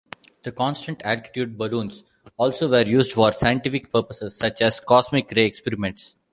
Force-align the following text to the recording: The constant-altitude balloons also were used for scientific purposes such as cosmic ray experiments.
The 0.41 0.51
constant-altitude 0.51 1.59
balloons 1.59 2.03
also 2.35 2.67
were 2.67 2.81
used 2.81 3.11
for 3.11 3.31
scientific 3.31 3.91
purposes 3.93 4.35
such 4.35 4.59
as 4.63 4.79
cosmic 4.79 5.29
ray 5.29 5.45
experiments. 5.45 6.15